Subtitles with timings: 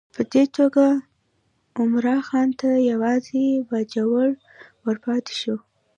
[0.15, 0.85] په دې توګه
[1.79, 4.29] عمرا خان ته یوازې باجوړ
[4.85, 5.55] ورپاته شو.